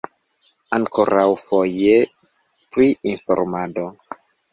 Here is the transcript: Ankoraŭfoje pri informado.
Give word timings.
Ankoraŭfoje 0.77 1.97
pri 2.77 2.87
informado. 3.11 3.85